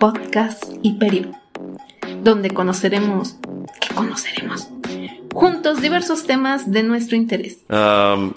[0.00, 0.94] podcast y
[2.22, 3.36] donde conoceremos,
[3.80, 4.70] ¿qué conoceremos?
[5.32, 7.58] Juntos diversos temas de nuestro interés.
[7.68, 8.32] Um,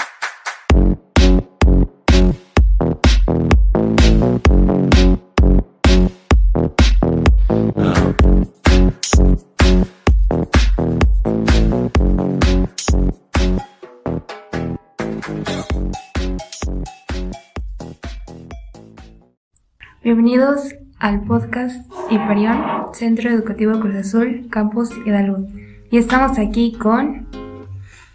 [20.04, 25.46] Bienvenidos al podcast Hiperión, Centro Educativo Cruz Azul, Campus Hidalgo.
[25.92, 27.28] Y estamos aquí con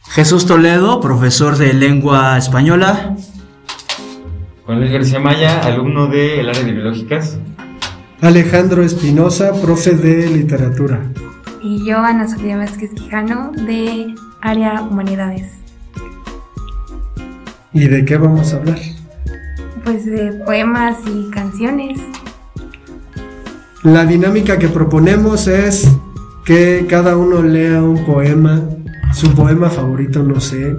[0.06, 3.14] Jesús Toledo, profesor de lengua española.
[4.64, 7.38] Juan Luis García Maya, alumno del área de biológicas.
[8.22, 10.98] Alejandro Espinosa, profe de literatura.
[11.62, 15.58] Y yo, Ana Sofía Vázquez Quijano, de área humanidades.
[17.74, 18.78] ¿Y de qué vamos a hablar?
[19.84, 22.00] Pues de poemas y canciones.
[23.84, 25.88] La dinámica que proponemos es
[26.44, 28.60] que cada uno lea un poema,
[29.12, 30.76] su poema favorito, no sé,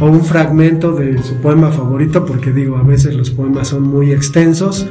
[0.00, 4.10] o un fragmento de su poema favorito, porque digo, a veces los poemas son muy
[4.10, 4.88] extensos,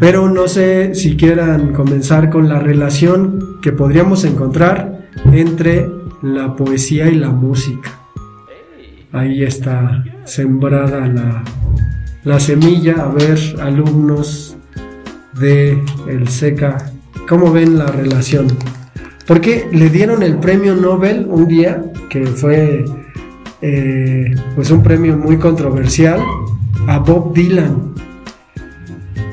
[0.00, 5.88] pero no sé si quieran comenzar con la relación que podríamos encontrar entre
[6.22, 8.00] la poesía y la música.
[9.12, 11.44] Ahí está sembrada la,
[12.24, 14.57] la semilla, a ver, alumnos
[15.38, 16.92] de el SECA,
[17.28, 18.46] ¿cómo ven la relación?
[19.26, 22.84] Porque le dieron el premio Nobel un día, que fue
[23.60, 26.20] eh, pues un premio muy controversial,
[26.86, 27.94] a Bob Dylan.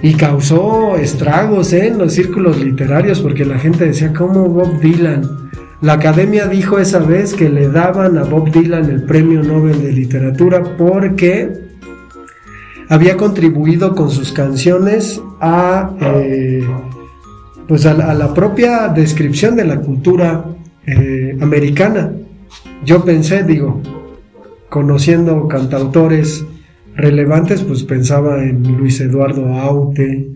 [0.01, 1.87] Y causó estragos ¿eh?
[1.87, 5.49] en los círculos literarios porque la gente decía, ¿cómo Bob Dylan?
[5.81, 9.91] La academia dijo esa vez que le daban a Bob Dylan el premio Nobel de
[9.91, 11.64] Literatura porque
[12.89, 16.65] había contribuido con sus canciones a, eh,
[17.67, 20.45] pues a, la propia descripción de la cultura
[20.85, 22.11] eh, americana.
[22.83, 23.81] Yo pensé, digo,
[24.69, 26.45] conociendo cantautores
[26.95, 30.31] relevantes, pues pensaba en Luis Eduardo Aute,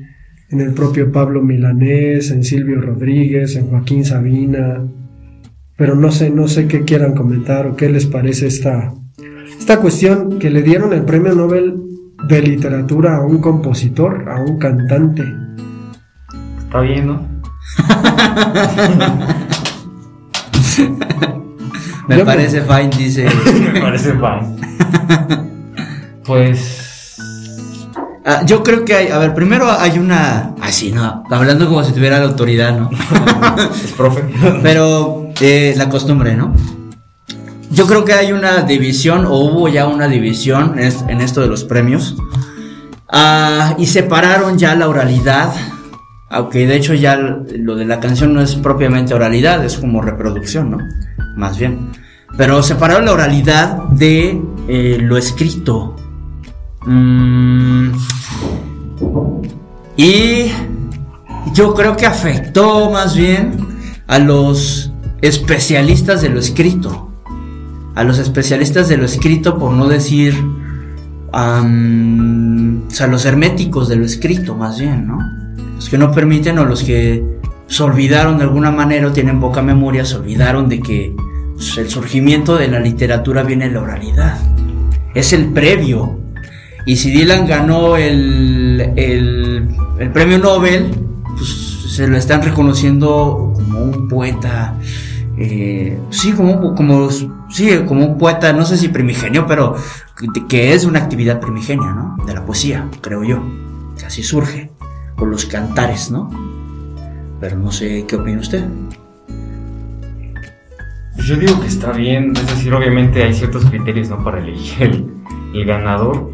[0.50, 4.84] en el propio Pablo Milanés, en Silvio Rodríguez, en Joaquín Sabina,
[5.78, 8.94] pero no sé, no sé qué quieran comentar o qué les parece esta,
[9.58, 11.89] esta cuestión que le dieron el premio Nobel
[12.24, 15.24] de literatura a un compositor, a un cantante.
[16.59, 17.40] Está bien, ¿no?
[22.08, 23.28] Me parece fine, dice.
[23.74, 24.58] me parece fine.
[26.25, 26.85] pues.
[28.25, 31.24] Ah, yo creo que hay, a ver, primero hay una, así, ¿no?
[31.31, 32.90] Hablando como si tuviera la autoridad, ¿no?
[33.72, 34.24] es profe.
[34.62, 36.53] Pero eh, la costumbre, ¿no?
[37.72, 41.63] Yo creo que hay una división, o hubo ya una división en esto de los
[41.63, 42.16] premios.
[43.07, 45.53] Ah, y separaron ya la oralidad.
[46.31, 50.72] Aunque de hecho ya lo de la canción no es propiamente oralidad, es como reproducción,
[50.72, 50.78] ¿no?
[51.35, 51.91] Más bien.
[52.38, 55.96] Pero separaron la oralidad de eh, lo escrito.
[56.85, 57.91] Mm,
[59.97, 60.52] y
[61.53, 63.58] yo creo que afectó más bien
[64.08, 64.91] a los
[65.22, 67.09] especialistas de lo escrito
[67.96, 70.36] a los especialistas de lo escrito, por no decir,
[71.32, 75.20] o sea, los herméticos de lo escrito, más bien, ¿no?
[75.76, 77.24] Los que no permiten o los que
[77.68, 81.16] se olvidaron de alguna manera o tienen poca memoria, se olvidaron de que
[81.54, 84.40] pues, el surgimiento de la literatura viene de la oralidad.
[85.14, 86.20] Es el previo.
[86.86, 90.90] Y si Dylan ganó el, el premio Nobel,
[91.38, 94.76] pues se lo están reconociendo como un poeta
[95.41, 99.74] eh, sí, como, como, sí, como un poeta, no sé si primigenio, pero
[100.50, 102.18] que es una actividad primigenia, ¿no?
[102.26, 103.41] De la poesía, creo yo.
[103.97, 104.70] Que así surge,
[105.16, 106.30] con los cantares, ¿no?
[107.40, 108.66] Pero no sé qué opina usted.
[111.16, 114.22] Pues yo digo que está bien, es decir, obviamente hay ciertos criterios, ¿no?
[114.22, 115.14] Para elegir el,
[115.53, 116.34] el ganador.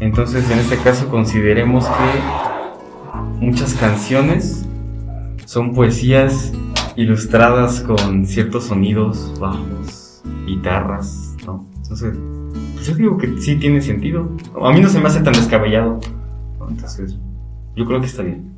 [0.00, 4.66] Entonces, en este caso, consideremos que muchas canciones
[5.44, 6.52] son poesías
[6.96, 11.66] ilustradas con ciertos sonidos bajos, guitarras, ¿no?
[11.76, 12.14] Entonces,
[12.74, 14.30] pues yo digo que sí tiene sentido.
[14.62, 16.00] A mí no se me hace tan descabellado.
[16.68, 17.16] Entonces,
[17.76, 18.52] yo creo que está bien.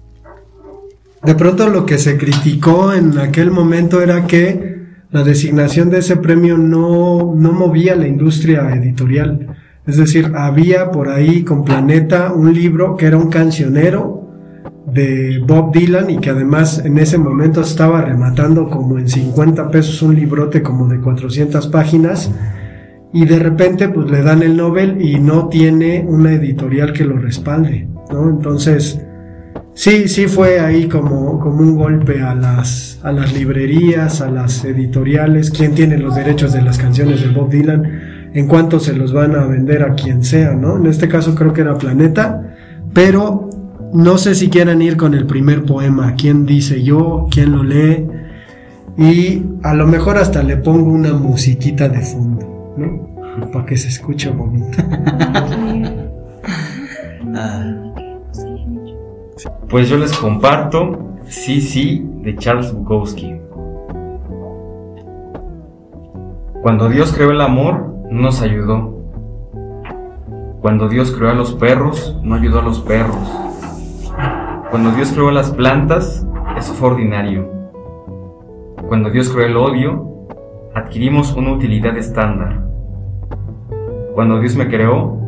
[1.23, 4.77] de pronto lo que se criticó en aquel momento era que
[5.11, 9.57] la designación de ese premio no, no movía la industria editorial.
[9.87, 14.16] Es decir, había por ahí con Planeta un libro que era un cancionero
[14.87, 20.01] de Bob Dylan y que además en ese momento estaba rematando como en 50 pesos
[20.03, 22.31] un librote como de 400 páginas
[23.13, 27.19] y de repente pues le dan el Nobel y no tiene una editorial que lo
[27.19, 28.29] respalde, ¿no?
[28.29, 29.01] Entonces,
[29.75, 34.65] sí, sí fue ahí como, como un golpe a las, a las librerías, a las
[34.65, 39.13] editoriales, quién tiene los derechos de las canciones de Bob Dylan, en cuánto se los
[39.13, 40.77] van a vender a quien sea, ¿no?
[40.77, 42.55] En este caso creo que era Planeta,
[42.93, 43.46] pero
[43.93, 48.07] no sé si quieran ir con el primer poema, quién dice yo, quién lo lee,
[48.99, 53.51] y a lo mejor hasta le pongo una musiquita de fondo, ¿no?
[53.53, 54.79] Para que se escuche bonito.
[57.39, 57.93] Ah,
[59.69, 63.35] Pues yo les comparto Sí, sí de Charles Bukowski.
[66.63, 68.95] Cuando Dios creó el amor, no nos ayudó.
[70.61, 73.17] Cuando Dios creó a los perros, no ayudó a los perros.
[74.71, 76.27] Cuando Dios creó las plantas,
[76.57, 77.49] eso fue ordinario.
[78.89, 80.27] Cuando Dios creó el odio,
[80.75, 82.67] adquirimos una utilidad estándar.
[84.15, 85.19] Cuando Dios me creó,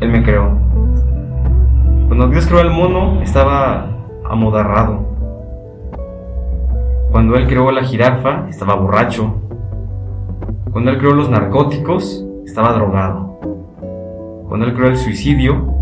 [0.00, 0.50] Él me creó.
[2.08, 3.88] Cuando Dios creó al mono, estaba
[4.28, 5.00] amodarrado.
[7.10, 9.34] Cuando Él creó la jirafa, estaba borracho.
[10.72, 13.38] Cuando Él creó los narcóticos, estaba drogado.
[14.46, 15.72] Cuando Él creó el suicidio,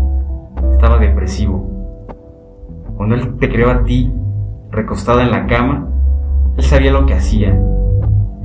[0.71, 1.74] estaba depresivo.
[2.97, 4.11] Cuando Él te creó a ti,
[4.71, 5.87] recostada en la cama,
[6.57, 7.59] Él sabía lo que hacía.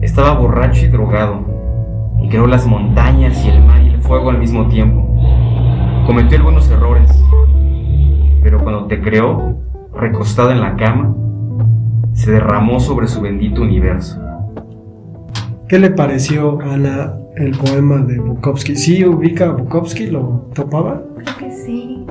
[0.00, 1.44] Estaba borracho y drogado.
[2.22, 5.06] Y creó las montañas y el mar y el fuego al mismo tiempo.
[6.06, 7.10] Cometió algunos errores.
[8.42, 9.56] Pero cuando te creó,
[9.94, 11.14] recostada en la cama,
[12.12, 14.20] se derramó sobre su bendito universo.
[15.68, 18.74] ¿Qué le pareció, Ana, el poema de Bukowski?
[18.74, 20.08] ¿Sí ubica a Bukowski?
[20.08, 21.02] ¿Lo topaba?
[21.14, 22.04] Creo que sí.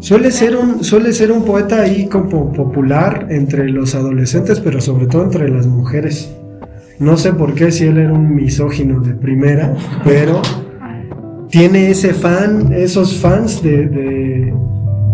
[0.00, 5.06] Suele ser un, suele ser un poeta ahí como popular entre los adolescentes, pero sobre
[5.06, 6.34] todo entre las mujeres.
[6.98, 10.40] No sé por qué si él era un misógino de primera, pero
[11.48, 14.54] tiene ese fan, esos fans de, de,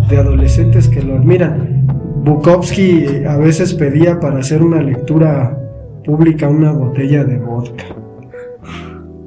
[0.08, 1.86] de adolescentes que lo admiran.
[2.24, 5.58] Bukowski a veces pedía para hacer una lectura
[6.04, 8.05] pública una botella de vodka.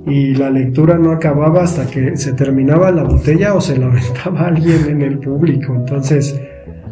[0.05, 4.47] Y la lectura no acababa hasta que se terminaba la botella o se la aventaba
[4.47, 5.75] alguien en el público.
[5.75, 6.39] Entonces,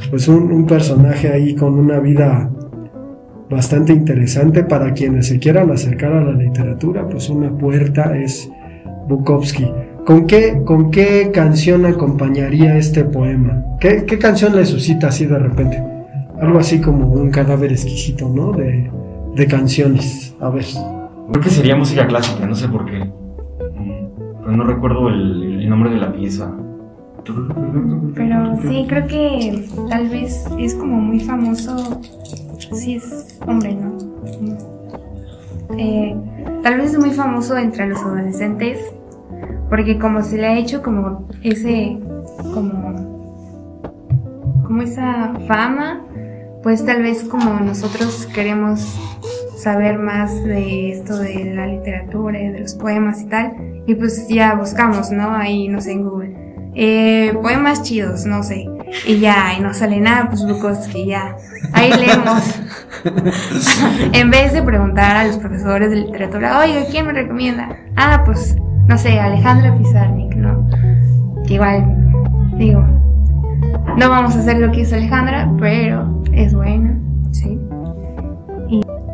[0.09, 2.49] pues un, personaje ahí con una vida
[3.49, 8.49] bastante interesante para quienes se quieran acercar a la literatura, pues una puerta es
[9.07, 9.71] Bukowski.
[10.05, 13.63] ¿Con qué, con qué canción acompañaría este poema?
[13.79, 15.83] ¿Qué, canción le suscita así de repente?
[16.39, 18.51] Algo así como un cadáver exquisito, ¿no?
[18.53, 20.35] De canciones.
[20.39, 20.65] A ver.
[21.29, 22.99] Creo que sería música clásica, no sé por qué.
[22.99, 24.07] Mm,
[24.39, 26.51] Pero no recuerdo el, nombre de la pieza.
[28.15, 31.99] Pero sí, creo que tal vez es como muy famoso.
[32.71, 33.97] Sí, es hombre, ¿no?
[35.77, 36.15] Eh,
[36.63, 38.79] tal vez es muy famoso entre los adolescentes.
[39.69, 41.99] Porque como se le ha hecho como ese.
[42.53, 43.83] como.
[44.63, 46.01] como esa fama.
[46.63, 48.97] Pues tal vez como nosotros queremos
[49.57, 53.53] saber más de esto de la literatura, de los poemas y tal.
[53.87, 55.31] Y pues ya buscamos, ¿no?
[55.31, 56.47] Ahí, no sé, en Google.
[56.75, 58.65] Eh, poemas chidos, no sé.
[59.05, 61.35] Y ya, y no sale nada, pues Bukowski, ya.
[61.73, 62.61] Ahí leemos.
[64.13, 67.75] en vez de preguntar a los profesores de literatura, oiga, ¿quién me recomienda?
[67.95, 68.55] Ah, pues,
[68.87, 70.69] no sé, Alejandra Pizarnik, ¿no?
[71.47, 71.83] Que igual,
[72.57, 72.81] digo,
[73.97, 76.99] no vamos a hacer lo que hizo Alejandra, pero es buena,
[77.31, 77.59] sí.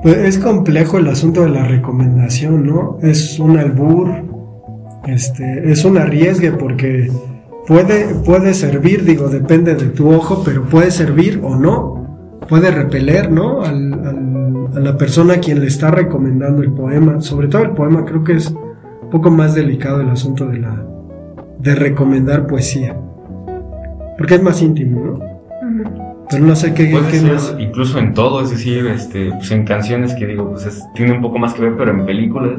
[0.04, 2.98] Pues es complejo el asunto de la recomendación, ¿no?
[3.02, 4.10] Es un albur,
[5.08, 7.10] este, es un arriesgue porque
[7.66, 12.04] puede, puede servir, digo, depende de tu ojo, pero puede servir o no.
[12.50, 13.62] Puede repeler, ¿no?
[13.62, 13.94] Al,
[14.76, 17.22] a la persona a quien le está recomendando el poema.
[17.22, 20.86] Sobre todo el poema, creo que es un poco más delicado el asunto de la
[21.60, 22.94] de recomendar poesía.
[24.18, 25.33] Porque es más íntimo, ¿no?
[26.34, 27.56] Pero no sé qué, qué ser más.
[27.60, 31.22] incluso en todo, es decir, este, pues en canciones que digo, pues es- tiene un
[31.22, 32.54] poco más que ver, pero en películas.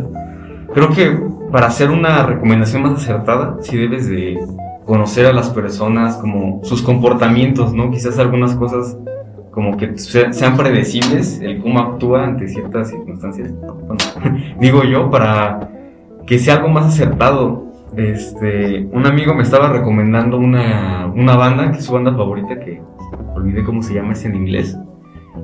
[0.73, 1.17] Creo que
[1.53, 4.39] para hacer una recomendación más acertada, sí debes de
[4.87, 7.91] conocer a las personas, como sus comportamientos, ¿no?
[7.91, 8.97] Quizás algunas cosas
[9.51, 13.51] como que se- sean predecibles, el cómo actúa ante ciertas circunstancias.
[13.53, 13.97] Bueno,
[14.61, 15.69] digo yo, para
[16.27, 17.73] que sea algo más acertado.
[17.97, 22.81] Este, un amigo me estaba recomendando una, una banda, que es su banda favorita, que
[23.35, 24.77] olvidé cómo se llama, es en inglés.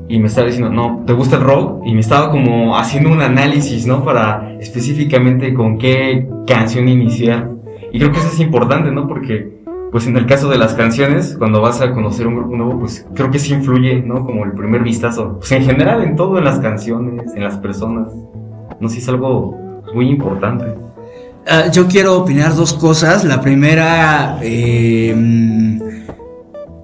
[0.09, 1.83] Y me estaba diciendo, no, ¿te gusta el rock?
[1.85, 4.04] Y me estaba como haciendo un análisis, ¿no?
[4.04, 7.50] Para específicamente con qué canción iniciar.
[7.92, 9.09] Y creo que eso es importante, ¿no?
[9.09, 12.78] Porque, pues en el caso de las canciones, cuando vas a conocer un grupo nuevo,
[12.80, 14.25] pues creo que sí influye, ¿no?
[14.25, 15.38] Como el primer vistazo.
[15.38, 18.09] Pues en general, en todo, en las canciones, en las personas.
[18.80, 19.57] No sé, es algo
[19.92, 20.66] muy importante.
[21.52, 23.25] Ah, yo quiero opinar dos cosas.
[23.25, 25.12] La primera, eh,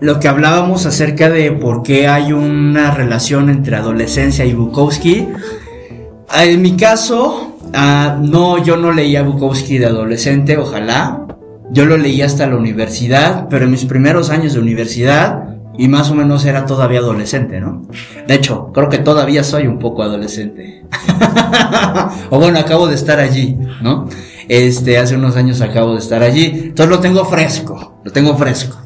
[0.00, 5.28] lo que hablábamos acerca de por qué hay una relación entre adolescencia y Bukowski.
[6.28, 11.24] Ah, En mi caso, ah, no, yo no leía Bukowski de adolescente, ojalá.
[11.70, 16.10] Yo lo leí hasta la universidad, pero en mis primeros años de universidad, y más
[16.10, 17.82] o menos era todavía adolescente, ¿no?
[18.26, 20.82] De hecho, creo que todavía soy un poco adolescente.
[22.30, 24.08] o bueno, acabo de estar allí, ¿no?
[24.48, 26.46] Este, hace unos años acabo de estar allí.
[26.46, 28.76] Entonces lo tengo fresco, lo tengo fresco.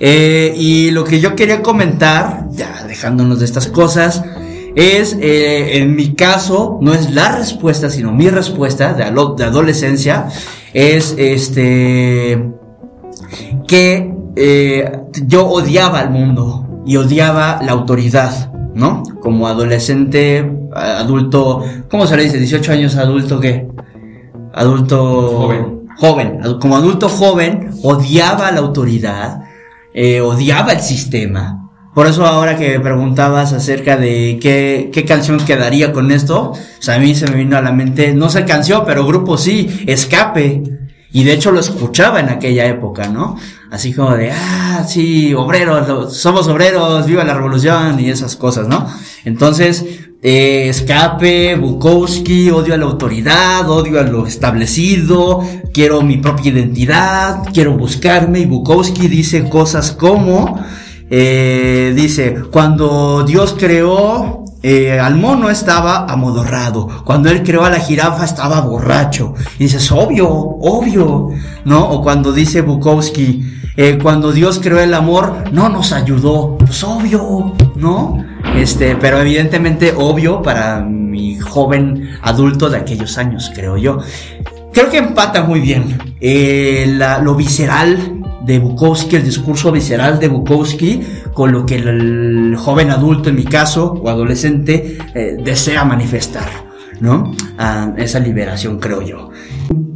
[0.00, 4.22] Eh, y lo que yo quería comentar, ya dejándonos de estas cosas,
[4.74, 10.28] es, eh, en mi caso, no es la respuesta, sino mi respuesta de, de adolescencia,
[10.72, 12.50] es este,
[13.66, 14.92] que eh,
[15.26, 19.02] yo odiaba al mundo y odiaba la autoridad, ¿no?
[19.20, 22.38] Como adolescente, adulto, ¿cómo se le dice?
[22.38, 23.66] 18 años adulto, ¿qué?
[24.54, 25.50] Adulto
[25.98, 26.40] Joven.
[26.60, 29.42] como adulto joven, odiaba la autoridad,
[29.92, 31.70] eh, odiaba el sistema.
[31.94, 36.56] Por eso ahora que me preguntabas acerca de qué, qué canción quedaría con esto, o
[36.78, 39.84] sea, a mí se me vino a la mente, no sé canción, pero grupo sí,
[39.86, 40.62] Escape.
[41.10, 43.36] Y de hecho lo escuchaba en aquella época, ¿no?
[43.70, 48.86] Así como de, ah, sí, obreros, somos obreros, viva la revolución y esas cosas, ¿no?
[49.24, 49.84] Entonces,
[50.22, 57.44] eh, escape, Bukowski, odio a la autoridad, odio a lo establecido, quiero mi propia identidad,
[57.52, 60.58] quiero buscarme y Bukowski dice cosas como,
[61.10, 67.78] eh, dice, cuando Dios creó eh, al mono estaba amodorrado, cuando él creó a la
[67.80, 69.34] jirafa estaba borracho.
[69.58, 71.28] Y dices, obvio, obvio,
[71.64, 71.88] ¿no?
[71.90, 73.42] O cuando dice Bukowski,
[73.76, 78.24] eh, cuando Dios creó el amor, no nos ayudó, pues obvio, ¿no?
[78.56, 83.98] Este, pero evidentemente obvio para mi joven adulto de aquellos años, creo yo.
[84.72, 90.28] Creo que empata muy bien eh, la- lo visceral de Bukowski, el discurso visceral de
[90.28, 91.02] Bukowski,
[91.38, 91.86] con lo que el,
[92.50, 96.48] el joven adulto, en mi caso, o adolescente, eh, desea manifestar,
[97.00, 97.30] ¿no?
[97.56, 99.30] Ah, esa liberación, creo yo.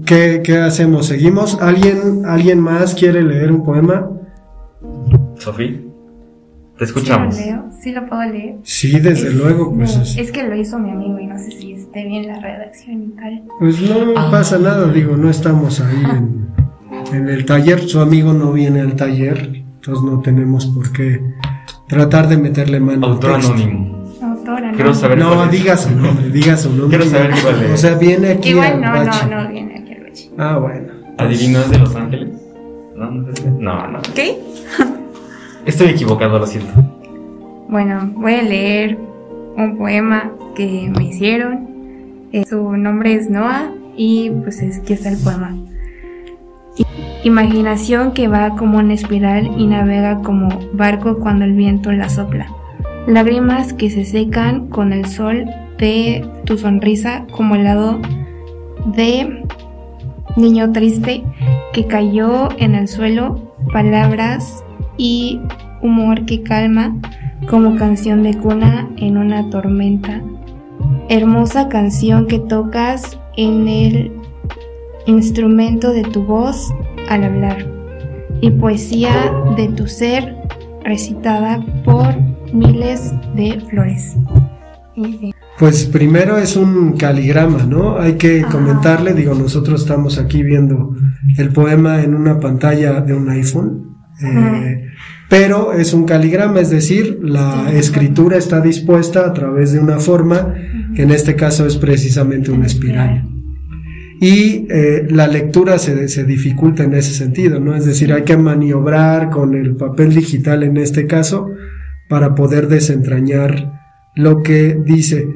[0.06, 1.06] ¿Qué, qué hacemos?
[1.06, 1.60] ¿Seguimos?
[1.60, 4.08] ¿Alguien, ¿Alguien más quiere leer un poema?
[5.36, 5.80] Sofía,
[6.78, 7.34] te escuchamos.
[7.34, 7.64] ¿Sí lo leo?
[7.82, 8.54] ¿Sí lo puedo leer?
[8.62, 11.36] Sí, desde Es- luego, pues, no, es- es que lo hizo mi amigo y no
[11.38, 13.42] sé si esté bien la redacción y tal.
[13.58, 14.28] pues no Ah.
[14.30, 16.46] pasa nada, digo, no estamos ahí en,
[17.16, 21.20] en el taller, su amigo no viene al taller, entonces no tenemos por qué
[21.88, 23.52] tratar de meterle mano al Autor texto.
[23.52, 24.04] anónimo.
[24.22, 24.76] Autora, ¿no?
[24.76, 25.52] Quiero saber No, cuál es.
[25.60, 26.98] diga su nombre, diga su nombre.
[26.98, 27.70] Quiero saber cuál es.
[27.72, 29.26] O sea, viene aquí Igual al no, bache.
[29.28, 30.30] no, no viene aquí el bache.
[30.38, 30.92] Ah, bueno.
[31.18, 32.28] ¿Adivino es de Los Ángeles?
[32.96, 33.26] No, no,
[33.58, 33.98] no, no.
[34.14, 34.38] ¿Qué?
[35.66, 36.72] Estoy equivocado, lo siento.
[37.68, 38.98] Bueno, voy a leer
[39.56, 41.68] un poema que me hicieron.
[42.32, 45.54] Eh, su nombre es Noah y pues es, aquí está el poema.
[46.76, 46.86] I-
[47.24, 52.48] Imaginación que va como una espiral y navega como barco cuando el viento la sopla.
[53.06, 55.44] Lágrimas que se secan con el sol
[55.78, 58.00] de tu sonrisa como el lado
[58.86, 59.44] de
[60.36, 61.22] niño triste
[61.72, 63.52] que cayó en el suelo.
[63.72, 64.64] Palabras
[64.96, 65.40] y
[65.80, 66.96] humor que calma
[67.48, 70.20] como canción de cuna en una tormenta.
[71.08, 74.12] Hermosa canción que tocas en el
[75.06, 76.72] instrumento de tu voz
[77.12, 77.66] al hablar.
[78.40, 80.34] Y poesía de tu ser
[80.84, 82.14] recitada por
[82.52, 84.16] miles de flores.
[85.58, 87.98] Pues primero es un caligrama, ¿no?
[87.98, 88.50] Hay que Ajá.
[88.50, 90.96] comentarle, digo, nosotros estamos aquí viendo
[91.38, 94.88] el poema en una pantalla de un iPhone, eh,
[95.28, 100.54] pero es un caligrama, es decir, la escritura está dispuesta a través de una forma,
[100.96, 103.41] que en este caso es precisamente una espiral.
[104.22, 107.74] Y eh, la lectura se, se dificulta en ese sentido, ¿no?
[107.74, 111.48] Es decir, hay que maniobrar con el papel digital en este caso
[112.08, 113.72] para poder desentrañar
[114.14, 115.26] lo que dice.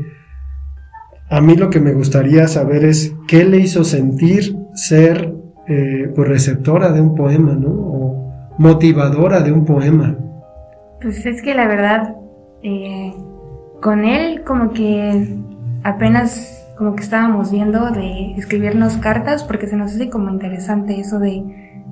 [1.28, 5.34] A mí lo que me gustaría saber es qué le hizo sentir ser
[5.66, 7.70] eh, pues receptora de un poema, ¿no?
[7.70, 10.16] O motivadora de un poema.
[11.02, 12.14] Pues es que la verdad,
[12.62, 13.12] eh,
[13.82, 15.26] con él como que
[15.82, 21.18] apenas como que estábamos viendo de escribirnos cartas porque se nos hace como interesante eso
[21.18, 21.44] de,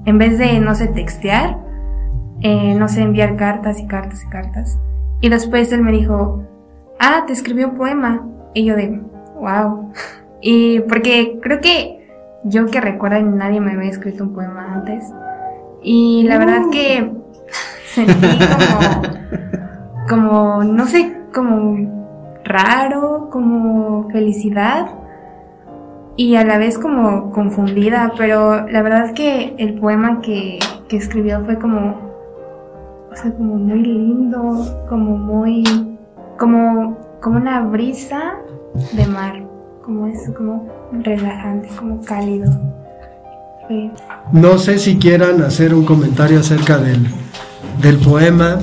[0.04, 1.58] en vez de, no sé, textear,
[2.40, 4.78] eh, no sé, enviar cartas y cartas y cartas.
[5.20, 6.44] Y después él me dijo,
[7.00, 8.26] ah, te escribió un poema.
[8.52, 9.00] Y yo de,
[9.40, 9.92] wow.
[10.46, 12.06] Y porque creo que
[12.44, 15.10] yo que recuerdo nadie me había escrito un poema antes.
[15.82, 17.10] Y la verdad que
[17.86, 18.38] sentí
[20.06, 22.03] como, como, no sé, como
[22.44, 24.86] raro, como felicidad
[26.16, 31.44] y a la vez como confundida, pero la verdad que el poema que, que escribió
[31.44, 31.96] fue como,
[33.10, 35.64] o sea, como muy lindo, como muy,
[36.38, 38.34] como, como una brisa
[38.92, 39.42] de mar,
[39.82, 42.52] como es como relajante, como cálido.
[44.30, 47.08] No sé si quieran hacer un comentario acerca del,
[47.80, 48.58] del poema.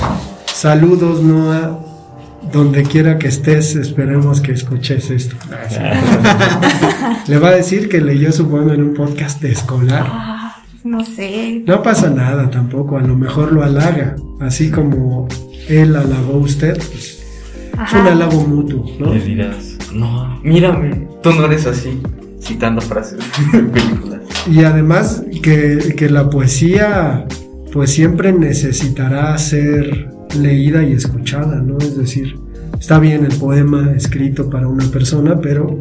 [0.46, 1.91] Saludos, Noah
[2.52, 5.36] donde quiera que estés, esperemos que escuches esto.
[7.28, 10.06] Le va a decir que leyó su poema en un podcast escolar.
[10.08, 11.64] Ah, no sé.
[11.66, 15.28] No pasa nada tampoco, a lo mejor lo halaga, así como
[15.68, 16.76] él halagó a usted.
[16.76, 17.24] Pues,
[17.74, 19.14] es un halago mutuo, ¿no?
[19.14, 22.02] Le dirás, no, mírame, tú no eres así,
[22.42, 23.20] citando frases
[23.52, 24.22] de películas.
[24.50, 27.26] Y además que, que la poesía,
[27.72, 31.78] pues siempre necesitará ser leída y escuchada, ¿no?
[31.78, 32.36] Es decir,
[32.82, 35.78] está bien el poema escrito para una persona, pero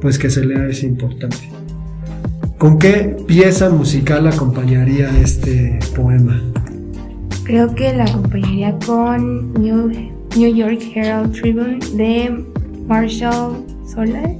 [0.00, 1.36] pues que se lea es importante.
[2.56, 6.42] ¿Con qué pieza musical acompañaría este poema?
[7.44, 9.92] Creo que la acompañaría con New,
[10.34, 12.42] New York Herald Tribune de
[12.88, 14.38] Marshall Soler.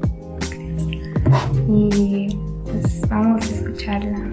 [1.69, 4.32] Y pues vamos a escucharla.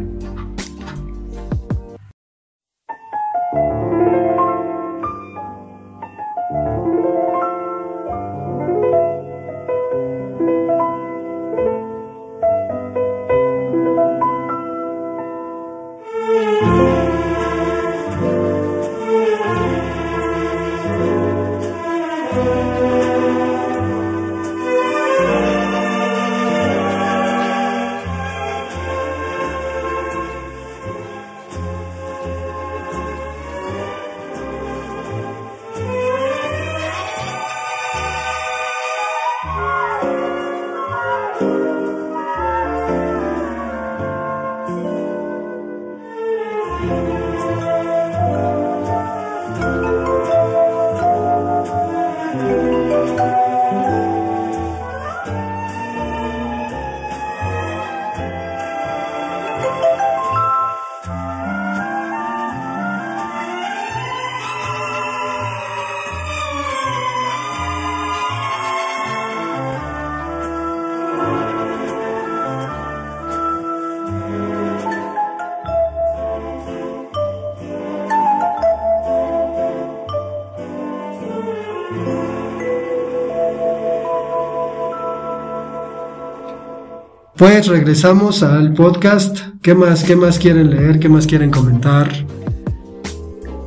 [87.40, 89.40] Pues regresamos al podcast.
[89.62, 91.00] ¿Qué más, qué más quieren leer?
[91.00, 92.12] ¿Qué más quieren comentar?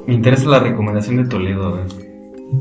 [0.07, 1.81] Me interesa la recomendación de Toledo.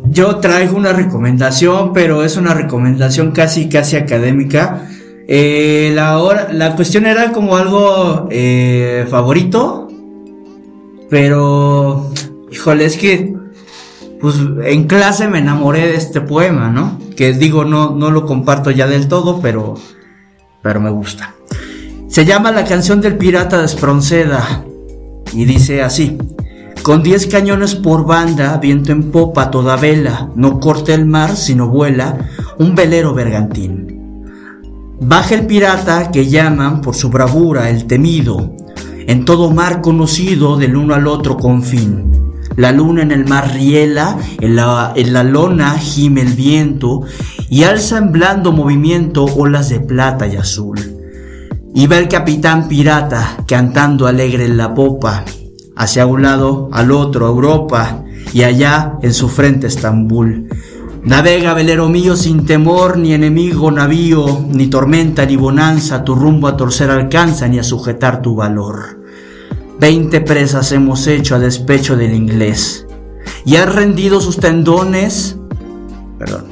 [0.06, 4.88] Yo traigo una recomendación, pero es una recomendación casi, casi académica.
[5.28, 9.90] Eh, la, hora, la cuestión era como algo eh, favorito,
[11.10, 12.10] pero,
[12.54, 13.36] híjole, es que,
[14.22, 16.98] pues en clase me enamoré de este poema, ¿no?
[17.18, 19.76] Que digo, no, no lo comparto ya del todo, pero
[20.62, 21.36] pero me gusta.
[22.08, 24.66] Se llama La canción del pirata de Espronceda
[25.34, 26.18] y dice así.
[26.84, 31.68] Con diez cañones por banda, viento en popa toda vela, no corta el mar sino
[31.68, 32.18] vuela
[32.58, 34.26] un velero bergantín.
[35.00, 38.56] Baja el pirata que llaman por su bravura el temido,
[39.08, 42.12] en todo mar conocido del uno al otro confín.
[42.56, 47.02] La luna en el mar riela, en la, en la lona gime el viento
[47.52, 50.80] y alza en blando movimiento olas de plata y azul.
[51.76, 55.26] Y ve el capitán pirata cantando alegre en la popa,
[55.76, 60.48] hacia un lado al otro Europa y allá en su frente Estambul.
[61.04, 66.56] Navega, velero mío, sin temor, ni enemigo navío, ni tormenta, ni bonanza, tu rumbo a
[66.56, 69.04] torcer alcanza, ni a sujetar tu valor.
[69.78, 72.88] Veinte presas hemos hecho a despecho del inglés.
[73.44, 75.38] Y han rendido sus tendones,
[76.18, 76.51] perdón,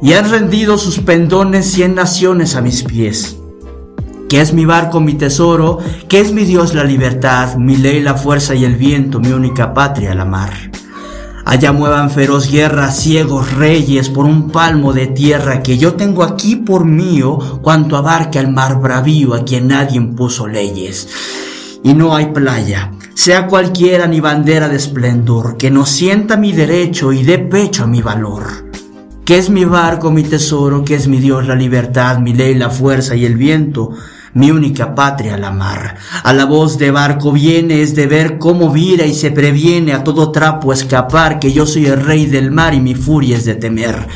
[0.00, 3.36] y han rendido sus pendones cien naciones a mis pies.
[4.28, 8.14] Que es mi barco mi tesoro, que es mi Dios la libertad, mi ley la
[8.14, 10.52] fuerza y el viento, mi única patria la mar.
[11.46, 16.56] Allá muevan feroz guerra ciegos reyes por un palmo de tierra que yo tengo aquí
[16.56, 21.08] por mío, cuanto abarca el mar bravío a quien nadie impuso leyes.
[21.82, 27.14] Y no hay playa, sea cualquiera ni bandera de esplendor, que no sienta mi derecho
[27.14, 28.67] y dé pecho a mi valor.
[29.28, 32.70] Que es mi barco, mi tesoro, que es mi Dios la libertad, mi ley la
[32.70, 33.90] fuerza y el viento,
[34.32, 35.96] mi única patria la mar.
[36.24, 40.02] A la voz de barco viene es de ver cómo vira y se previene a
[40.02, 43.56] todo trapo escapar, que yo soy el rey del mar y mi furia es de
[43.56, 44.08] temer.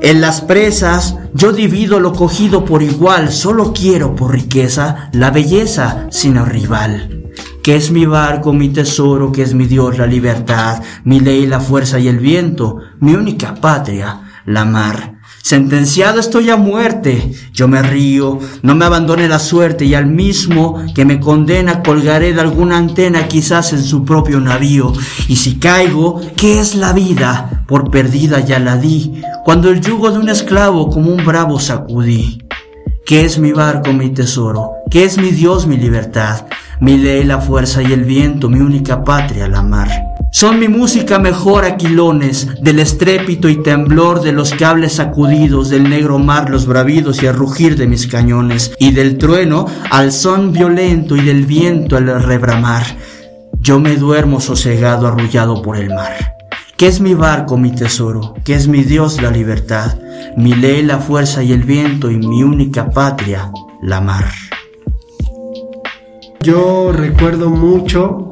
[0.00, 6.06] En las presas yo divido lo cogido por igual, solo quiero por riqueza la belleza
[6.10, 7.18] sin rival.
[7.62, 11.60] Que es mi barco, mi tesoro, que es mi Dios la libertad, mi ley la
[11.60, 15.14] fuerza y el viento, mi única patria, la mar.
[15.42, 20.80] Sentenciado estoy a muerte, yo me río, no me abandone la suerte y al mismo
[20.94, 24.92] que me condena colgaré de alguna antena quizás en su propio navío.
[25.26, 27.64] Y si caigo, ¿qué es la vida?
[27.66, 32.42] Por perdida ya la di, cuando el yugo de un esclavo como un bravo sacudí.
[33.04, 34.70] ¿Qué es mi barco, mi tesoro?
[34.90, 36.46] ¿Qué es mi Dios, mi libertad?
[36.80, 39.90] Mi ley, la fuerza y el viento, mi única patria, la mar.
[40.34, 46.18] Son mi música mejor aquilones, del estrépito y temblor de los cables sacudidos, del negro
[46.18, 51.16] mar los bravidos y el rugir de mis cañones, y del trueno al son violento
[51.16, 52.82] y del viento al rebramar.
[53.60, 56.36] Yo me duermo sosegado arrullado por el mar.
[56.78, 58.34] ¿Qué es mi barco, mi tesoro?
[58.42, 59.98] ¿Qué es mi Dios, la libertad?
[60.38, 64.24] Mi ley, la fuerza y el viento, y mi única patria, la mar.
[66.40, 68.31] Yo recuerdo mucho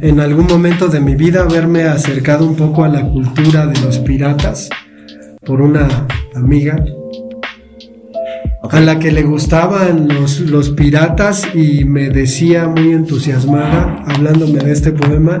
[0.00, 3.98] en algún momento de mi vida haberme acercado un poco a la cultura de los
[3.98, 4.68] piratas
[5.44, 5.88] por una
[6.34, 6.76] amiga
[8.70, 14.72] a la que le gustaban los, los piratas y me decía muy entusiasmada, hablándome de
[14.72, 15.40] este poema,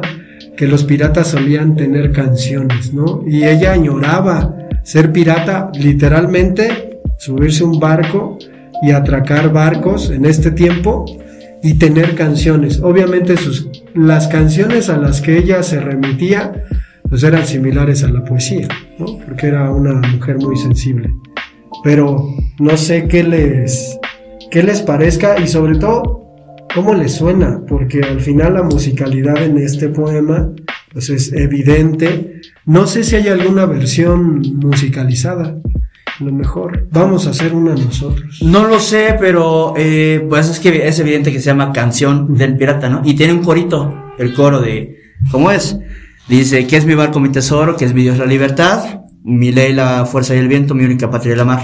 [0.56, 3.22] que los piratas solían tener canciones, ¿no?
[3.26, 8.38] Y ella añoraba ser pirata, literalmente, subirse un barco
[8.82, 11.04] y atracar barcos en este tiempo
[11.62, 12.80] y tener canciones.
[12.82, 16.64] Obviamente sus, las canciones a las que ella se remitía
[17.08, 19.18] pues eran similares a la poesía, ¿no?
[19.24, 21.14] Porque era una mujer muy sensible.
[21.82, 22.22] Pero
[22.58, 23.98] no sé qué les,
[24.50, 26.18] qué les parezca y sobre todo
[26.74, 30.50] cómo les suena, porque al final la musicalidad en este poema
[30.92, 32.40] pues es evidente.
[32.66, 35.56] No sé si hay alguna versión musicalizada
[36.20, 36.88] lo mejor.
[36.90, 38.40] Vamos a hacer una nosotros.
[38.42, 42.56] No lo sé, pero eh, pues es que es evidente que se llama Canción del
[42.56, 43.02] Pirata, ¿no?
[43.04, 44.96] Y tiene un corito, el coro de,
[45.30, 45.78] ¿cómo es?
[46.28, 47.76] Dice, ¿qué es mi barco, mi tesoro?
[47.76, 49.02] ¿Qué es mi Dios, la libertad?
[49.24, 51.62] Mi ley, la fuerza y el viento, mi única patria, la mar.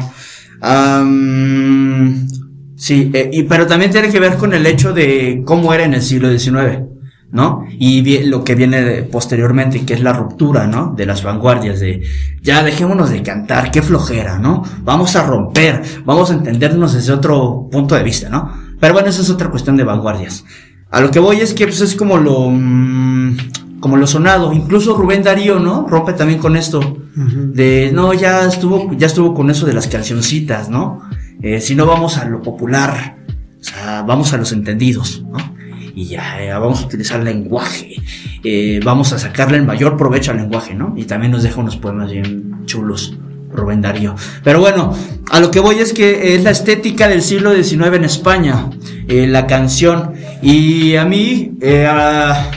[2.76, 5.94] sí, eh, y, pero también tiene que ver con el hecho de cómo era en
[5.94, 6.93] el siglo XIX.
[7.34, 7.66] ¿No?
[7.68, 10.94] Y lo que viene posteriormente, que es la ruptura, ¿no?
[10.96, 12.00] De las vanguardias, de
[12.40, 14.62] ya dejémonos de cantar, qué flojera, ¿no?
[14.84, 18.52] Vamos a romper, vamos a entendernos desde otro punto de vista, ¿no?
[18.78, 20.44] Pero bueno, esa es otra cuestión de vanguardias.
[20.92, 23.36] A lo que voy es que pues, es como lo, mm,
[23.80, 25.88] como lo sonado, incluso Rubén Darío, ¿no?
[25.88, 30.70] Rompe también con esto, de, no, ya estuvo, ya estuvo con eso de las cancioncitas,
[30.70, 31.00] ¿no?
[31.42, 33.16] Eh, si no vamos a lo popular,
[33.60, 35.53] o sea, vamos a los entendidos, ¿no?
[35.94, 37.96] Y ya eh, vamos a utilizar lenguaje,
[38.42, 40.94] eh, vamos a sacarle el mayor provecho al lenguaje, ¿no?
[40.96, 43.16] Y también nos deja unos poemas bien chulos.
[43.52, 44.16] Rubén Darío.
[44.42, 44.92] Pero bueno,
[45.30, 48.68] a lo que voy es que es la estética del siglo XIX en España,
[49.06, 50.12] eh, la canción.
[50.42, 51.52] Y a mí,
[51.88, 52.50] a,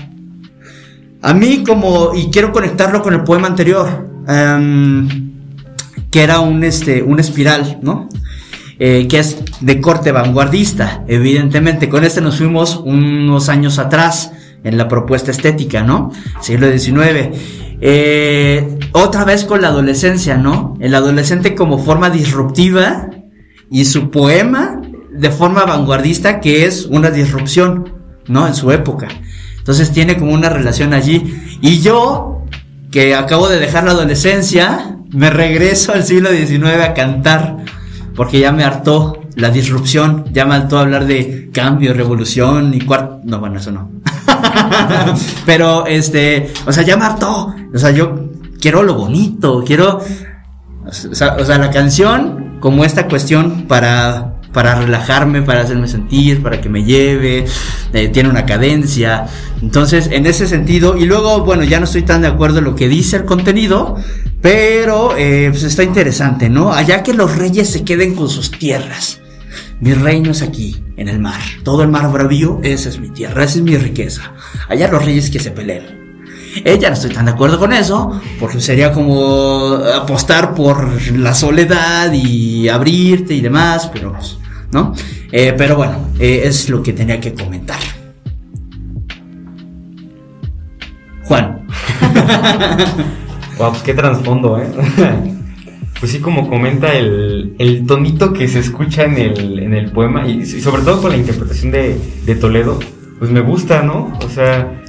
[1.21, 5.07] a, mí como, y quiero conectarlo con el poema anterior, em,
[6.09, 8.09] que era un, este, un espiral, ¿no?
[8.79, 11.89] Eh, que es de corte vanguardista, evidentemente.
[11.89, 14.31] Con este nos fuimos unos años atrás
[14.63, 16.11] en la propuesta estética, ¿no?
[16.41, 17.29] Siglo XIX.
[17.81, 20.75] Eh, otra vez con la adolescencia, ¿no?
[20.79, 23.09] El adolescente como forma disruptiva
[23.71, 24.79] y su poema
[25.11, 27.93] de forma vanguardista que es una disrupción,
[28.27, 28.47] ¿no?
[28.47, 29.07] En su época.
[29.57, 31.35] Entonces tiene como una relación allí.
[31.61, 32.45] Y yo,
[32.91, 37.57] que acabo de dejar la adolescencia, me regreso al siglo XIX a cantar
[38.17, 43.21] porque ya me hartó la disrupción, ya me hartó hablar de cambio, revolución y cuarto.
[43.23, 43.91] No, bueno, eso no.
[45.45, 47.53] Pero, este, o sea, ya me hartó.
[47.71, 50.01] O sea, yo quiero lo bonito, quiero.
[50.83, 56.41] O sea, o sea la canción como esta cuestión para para relajarme, para hacerme sentir,
[56.41, 57.45] para que me lleve,
[57.93, 59.25] eh, tiene una cadencia.
[59.61, 62.75] Entonces, en ese sentido, y luego, bueno, ya no estoy tan de acuerdo en lo
[62.75, 63.97] que dice el contenido,
[64.41, 66.73] pero eh, pues está interesante, ¿no?
[66.73, 69.19] Allá que los reyes se queden con sus tierras.
[69.79, 71.41] Mi reino es aquí, en el mar.
[71.63, 74.33] Todo el mar bravío, esa es mi tierra, esa es mi riqueza.
[74.67, 75.96] Allá los reyes que se peleen.
[76.65, 82.11] Ella no estoy tan de acuerdo con eso, porque sería como apostar por la soledad
[82.13, 84.37] y abrirte y demás, pero pues,
[84.71, 84.93] ¿no?
[85.31, 87.79] Eh, pero bueno, eh, es lo que tenía que comentar.
[91.23, 91.67] Juan.
[93.57, 94.67] Wow, pues qué trasfondo, ¿eh?
[95.99, 100.27] pues sí, como comenta el, el tonito que se escucha en el, en el poema,
[100.27, 102.77] y, y sobre todo con la interpretación de, de Toledo,
[103.17, 104.15] pues me gusta, ¿no?
[104.23, 104.83] O sea,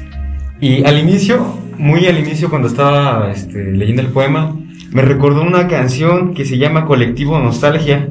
[0.60, 1.44] y al inicio,
[1.78, 4.54] muy al inicio cuando estaba este, leyendo el poema,
[4.92, 8.08] me recordó una canción que se llama Colectivo Nostalgia,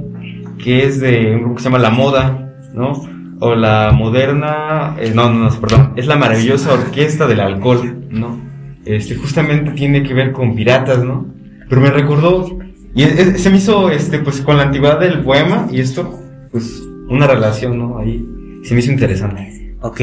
[0.64, 2.94] que es de un grupo que se llama La Moda, ¿no?
[3.40, 8.40] O la moderna, eh, no, no, no, perdón, es la maravillosa orquesta del alcohol, ¿no?
[8.86, 11.26] Este, justamente tiene que ver con piratas, ¿no?
[11.70, 12.58] Pero me recordó,
[12.96, 16.20] y es- se me hizo, este, pues con la antigüedad del poema y esto,
[16.52, 17.98] pues una relación, ¿no?
[18.00, 18.26] Ahí
[18.64, 19.76] se me hizo interesante.
[19.82, 20.02] Ok.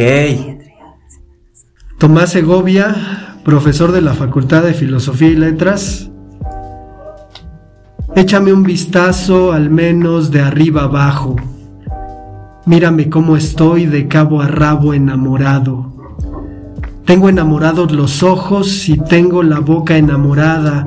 [2.05, 6.11] Tomás Segovia, profesor de la Facultad de Filosofía y Letras.
[8.15, 11.37] Échame un vistazo al menos de arriba abajo.
[12.67, 15.95] Mírame cómo estoy de cabo a rabo enamorado.
[17.07, 20.87] Tengo enamorados los ojos y tengo la boca enamorada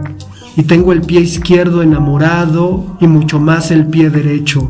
[0.55, 4.69] y tengo el pie izquierdo enamorado y mucho más el pie derecho.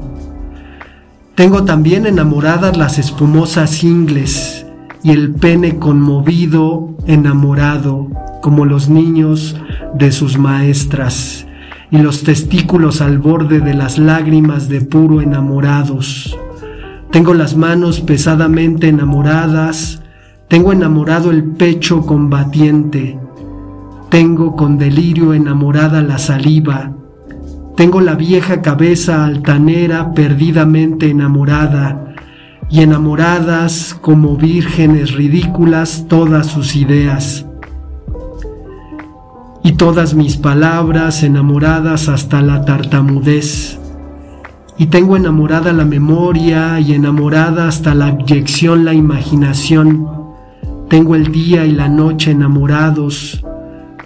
[1.36, 4.64] Tengo también enamoradas las espumosas ingles
[5.08, 8.10] y el pene conmovido, enamorado,
[8.42, 9.56] como los niños
[9.94, 11.48] de sus maestras,
[11.90, 16.38] y los testículos al borde de las lágrimas de puro enamorados.
[17.10, 20.04] Tengo las manos pesadamente enamoradas,
[20.50, 23.18] tengo enamorado el pecho combatiente,
[24.10, 26.92] tengo con delirio enamorada la saliva,
[27.78, 32.07] tengo la vieja cabeza altanera perdidamente enamorada,
[32.70, 37.46] y enamoradas como vírgenes ridículas todas sus ideas.
[39.64, 43.80] Y todas mis palabras enamoradas hasta la tartamudez.
[44.78, 50.08] Y tengo enamorada la memoria y enamorada hasta la abyección la imaginación.
[50.90, 53.44] Tengo el día y la noche enamorados.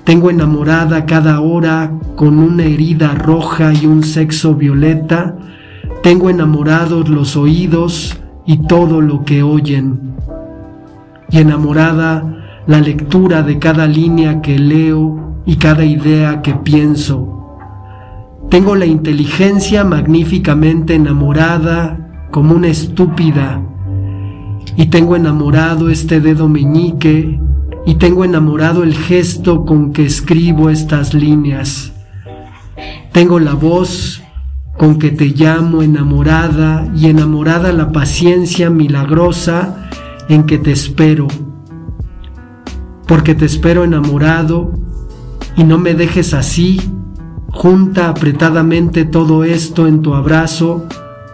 [0.04, 5.36] Tengo enamorada cada hora con una herida roja y un sexo violeta.
[6.02, 10.16] Tengo enamorados los oídos y todo lo que oyen.
[11.30, 17.58] Y enamorada la lectura de cada línea que leo y cada idea que pienso.
[18.50, 23.62] Tengo la inteligencia magníficamente enamorada como una estúpida.
[24.76, 27.40] Y tengo enamorado este dedo meñique
[27.86, 31.94] y tengo enamorado el gesto con que escribo estas líneas.
[33.12, 34.22] Tengo la voz
[34.82, 39.92] con que te llamo enamorada y enamorada la paciencia milagrosa
[40.28, 41.28] en que te espero.
[43.06, 44.74] Porque te espero enamorado
[45.56, 46.82] y no me dejes así,
[47.52, 50.88] junta apretadamente todo esto en tu abrazo,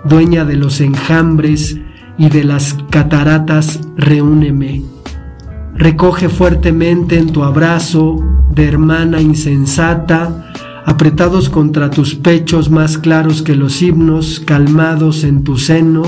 [0.03, 1.77] dueña de los enjambres
[2.17, 4.83] y de las cataratas, reúneme.
[5.73, 10.46] Recoge fuertemente en tu abrazo de hermana insensata,
[10.87, 16.01] apretados contra tus pechos más claros que los himnos, calmados en tu seno,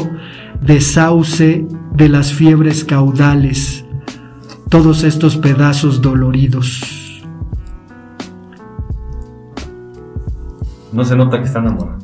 [0.61, 3.83] de sauce de las fiebres caudales,
[4.69, 7.21] todos estos pedazos doloridos.
[10.93, 11.99] No se nota que está enamorado.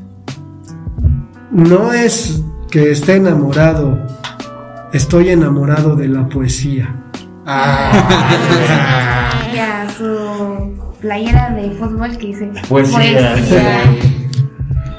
[1.51, 4.05] No es que esté enamorado,
[4.91, 6.93] estoy enamorado de la poesía.
[9.53, 10.74] Ya, su
[11.09, 13.35] playera de fútbol que dice Poesía.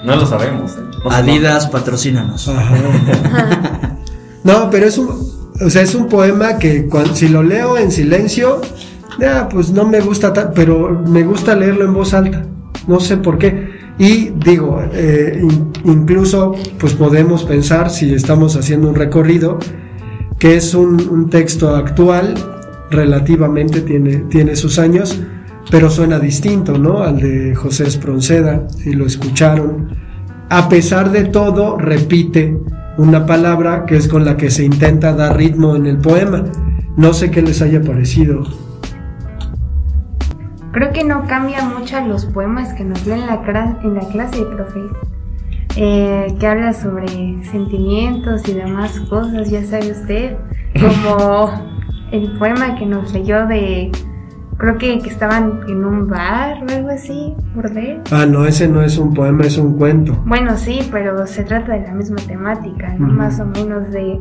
[0.05, 0.73] No lo sabemos.
[0.73, 0.81] ¿eh?
[1.05, 2.49] No Adidas, patrocínanos.
[4.45, 8.61] No, pero es un, o sea, es un poema que si lo leo en silencio,
[9.19, 12.45] ya, pues no me gusta, ta- pero me gusta leerlo en voz alta.
[12.87, 13.71] No sé por qué.
[13.99, 19.59] Y digo, eh, in- incluso, pues podemos pensar si estamos haciendo un recorrido,
[20.39, 22.35] que es un, un texto actual,
[22.89, 25.19] relativamente tiene, tiene sus años,
[25.71, 27.03] pero suena distinto, ¿no?
[27.03, 29.91] Al de José Espronceda, si lo escucharon.
[30.49, 32.57] A pesar de todo, repite
[32.99, 36.45] una palabra que es con la que se intenta dar ritmo en el poema.
[36.97, 38.45] No sé qué les haya parecido.
[40.73, 44.09] Creo que no cambia mucho a los poemas que nos leen en la, en la
[44.09, 44.81] clase, profe.
[45.79, 47.07] Eh, que habla sobre
[47.45, 50.37] sentimientos y demás cosas, ya sabe usted.
[50.81, 51.51] Como
[52.13, 53.91] el poema que nos leyó de.
[54.59, 58.01] Creo que, que estaban en un bar o algo así, bordel.
[58.11, 60.15] Ah, no, ese no es un poema, es un cuento.
[60.25, 62.95] Bueno, sí, pero se trata de la misma temática.
[62.99, 64.19] Más o menos de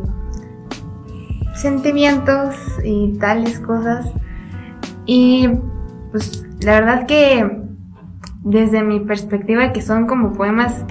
[1.54, 4.12] sentimientos y tales cosas.
[5.06, 5.50] Y
[6.12, 7.62] pues la verdad que
[8.44, 10.86] desde mi perspectiva que son como poemas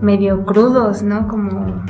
[0.00, 1.28] medio crudos, ¿no?
[1.28, 1.84] Como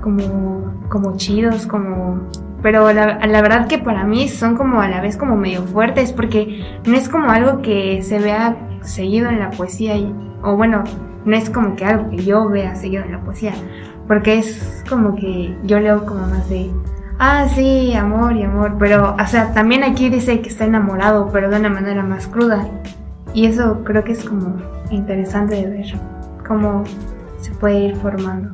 [0.00, 2.20] como como chidos, como
[2.64, 6.64] pero la, verdad que para mí son como a la vez como medio fuertes porque
[6.86, 9.96] no es como algo que se vea seguido en la poesía
[10.42, 10.82] o bueno,
[11.26, 13.52] no es como que algo que yo vea seguido en la poesía,
[14.08, 16.70] porque es como que yo leo como más de
[17.18, 21.50] ah, sí, amor y amor, pero o sea, también aquí dice que está enamorado, pero
[21.50, 22.66] de una manera más cruda.
[23.34, 24.56] Y eso creo que es como
[24.90, 26.00] interesante de ver
[26.48, 26.84] cómo
[27.42, 28.52] se puede ir formando.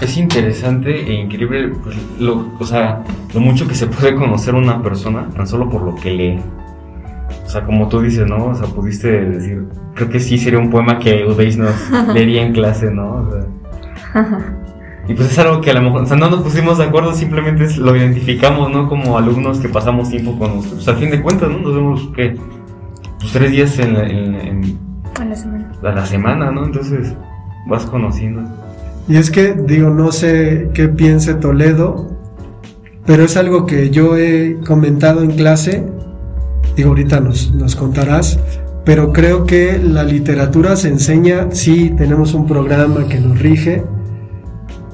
[0.00, 3.02] Es interesante e increíble, pues, lo, o sea,
[3.34, 6.40] lo mucho que se puede conocer una persona tan solo por lo que lee.
[7.44, 8.46] O sea, como tú dices, ¿no?
[8.46, 11.74] O sea, pudiste decir, creo que sí sería un poema que Udeis nos
[12.14, 13.28] leería en clase, ¿no?
[15.08, 17.12] y pues es algo que a lo mejor, o sea, no nos pusimos de acuerdo,
[17.14, 18.88] simplemente lo identificamos, ¿no?
[18.88, 20.84] Como alumnos que pasamos tiempo con nosotros.
[20.84, 21.58] Pues, al fin de cuentas, ¿no?
[21.58, 22.36] Nos vemos, ¿qué?
[23.18, 24.78] Pues tres días en la, en,
[25.20, 25.72] a la semana.
[25.82, 26.64] A la semana, ¿no?
[26.64, 27.14] Entonces
[27.66, 28.42] vas conociendo.
[29.08, 32.10] Y es que, digo, no sé qué piense Toledo,
[33.04, 35.84] pero es algo que yo he comentado en clase,
[36.76, 38.38] digo, ahorita nos, nos contarás,
[38.84, 43.84] pero creo que la literatura se enseña, sí, tenemos un programa que nos rige,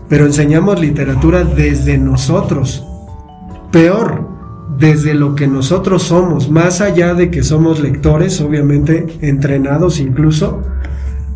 [0.09, 2.85] pero enseñamos literatura desde nosotros.
[3.71, 4.27] Peor,
[4.79, 10.63] desde lo que nosotros somos, más allá de que somos lectores, obviamente entrenados incluso,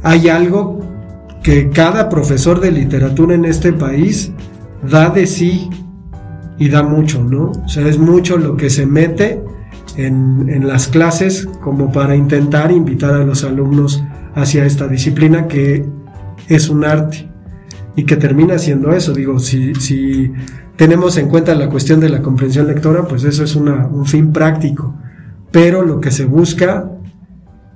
[0.02, 0.91] hay algo
[1.42, 4.32] que cada profesor de literatura en este país
[4.88, 5.68] da de sí
[6.58, 7.50] y da mucho, ¿no?
[7.64, 9.42] O sea, es mucho lo que se mete
[9.96, 14.02] en, en, las clases como para intentar invitar a los alumnos
[14.34, 15.84] hacia esta disciplina que
[16.48, 17.28] es un arte
[17.96, 19.12] y que termina siendo eso.
[19.12, 20.32] Digo, si, si
[20.76, 24.32] tenemos en cuenta la cuestión de la comprensión lectora, pues eso es una, un fin
[24.32, 24.94] práctico.
[25.50, 26.90] Pero lo que se busca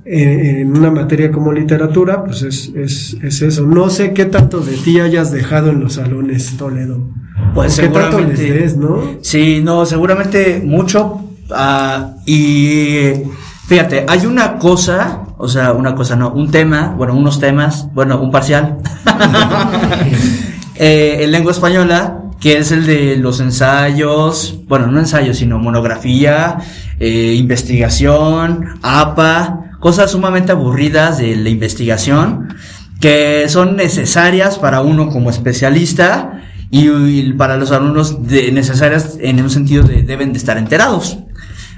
[0.06, 3.66] en, una materia como literatura, pues es, es, es, eso.
[3.66, 7.08] No sé qué tanto de ti hayas dejado en los salones, Toledo.
[7.54, 9.18] Pues ¿Qué tanto les des, no?
[9.20, 11.22] Sí, no, seguramente mucho.
[11.50, 13.12] Uh, y
[13.66, 18.20] fíjate, hay una cosa, o sea, una cosa no, un tema, bueno, unos temas, bueno,
[18.20, 18.78] un parcial,
[20.74, 26.58] eh, en lengua española, que es el de los ensayos, bueno, no ensayos, sino monografía,
[26.98, 32.52] eh, investigación, APA, cosas sumamente aburridas de la investigación
[33.00, 39.84] que son necesarias para uno como especialista y, para los alumnos necesarias en un sentido
[39.84, 41.18] de deben de estar enterados.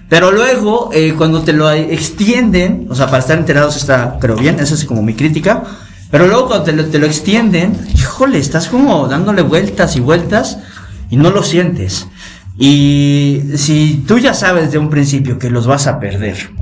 [0.09, 4.59] Pero luego, eh, cuando te lo extienden, o sea, para estar enterados está, creo bien,
[4.59, 5.65] esa es como mi crítica,
[6.11, 10.57] pero luego cuando te lo, te lo extienden, híjole, estás como dándole vueltas y vueltas
[11.11, 12.07] y no lo sientes.
[12.59, 16.53] Y si tú ya sabes de un principio que los vas a perder,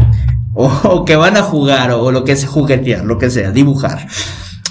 [0.57, 4.07] o, que van a jugar, o, lo que es juguetear, lo que sea, dibujar,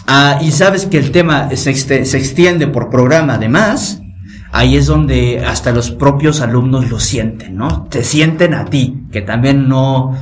[0.07, 4.01] ah, y sabes que el tema se, extiende por programa además,
[4.51, 7.83] ahí es donde hasta los propios alumnos lo sienten, ¿no?
[7.83, 10.17] Te sienten a ti, que también no,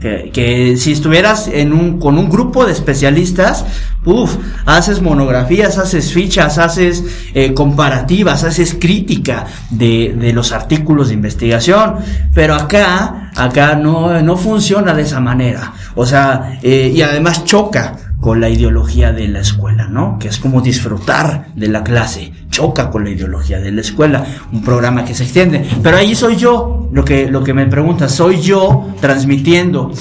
[0.00, 3.64] que, si estuvieras en un, con un grupo de especialistas,
[4.04, 11.14] uff, haces monografías, haces fichas, haces eh, comparativas, haces crítica de, de, los artículos de
[11.14, 11.96] investigación,
[12.32, 15.72] pero acá, acá no, no funciona de esa manera.
[15.96, 20.18] O sea, eh, y además choca con la ideología de la escuela, ¿no?
[20.18, 24.62] Que es como disfrutar de la clase, choca con la ideología de la escuela, un
[24.62, 25.64] programa que se extiende.
[25.82, 29.92] Pero ahí soy yo, lo que, lo que me pregunta, soy yo transmitiendo.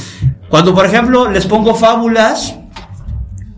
[0.49, 2.57] Cuando, por ejemplo, les pongo fábulas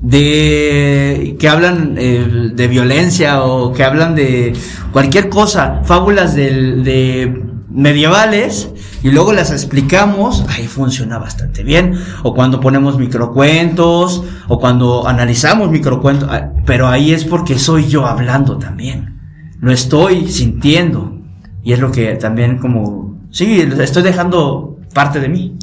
[0.02, 4.54] de que hablan eh, de violencia o que hablan de
[4.92, 8.70] cualquier cosa, fábulas de medievales,
[9.02, 11.94] y luego las explicamos, ahí funciona bastante bien.
[12.24, 18.06] O cuando ponemos microcuentos, o cuando analizamos microcuentos, ah, pero ahí es porque soy yo
[18.06, 19.20] hablando también.
[19.62, 21.18] Lo estoy sintiendo.
[21.64, 25.58] Y es lo que también como, sí, estoy dejando parte de mí.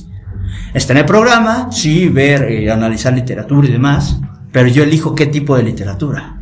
[0.73, 4.21] Está en el programa, sí, ver, eh, analizar literatura y demás,
[4.53, 6.39] pero yo elijo qué tipo de literatura.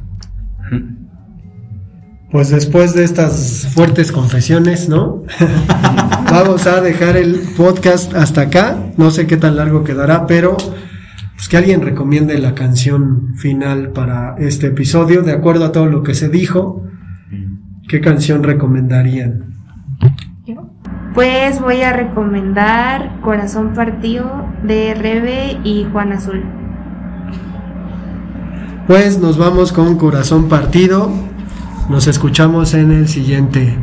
[2.35, 5.23] Pues después de estas fuertes confesiones, ¿no?
[6.33, 8.77] Vamos a dejar el podcast hasta acá.
[8.97, 14.35] No sé qué tan largo quedará, pero pues que alguien recomiende la canción final para
[14.39, 16.83] este episodio, de acuerdo a todo lo que se dijo.
[17.87, 19.55] ¿Qué canción recomendarían?
[21.15, 26.43] Pues voy a recomendar Corazón Partido de Rebe y Juan Azul.
[28.89, 31.13] Pues nos vamos con Corazón Partido
[31.89, 33.77] nos escuchamos en el siguiente.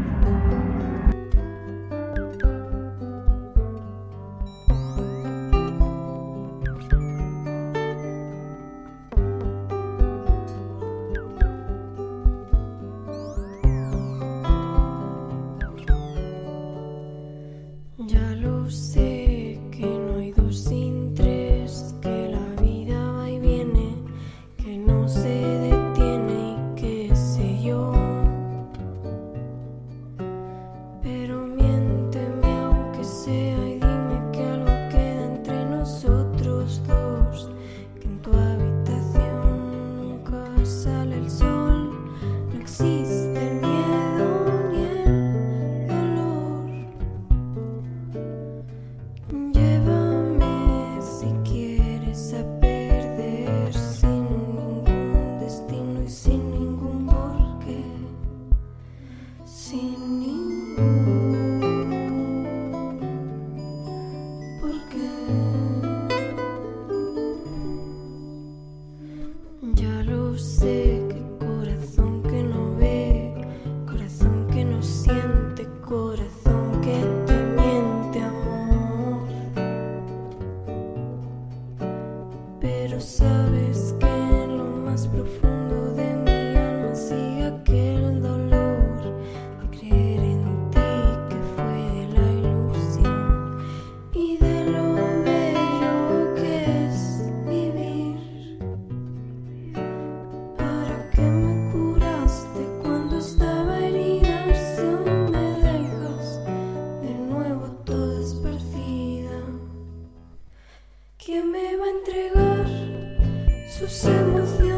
[113.82, 114.71] Sus emociones?